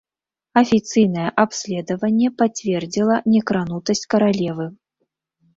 Афіцыйнае 0.61 1.25
абследаванне 1.43 2.31
пацвердзіла 2.39 3.19
некранутасць 3.35 4.05
каралевы. 4.15 4.65